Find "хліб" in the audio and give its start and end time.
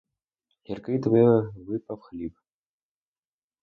2.01-2.33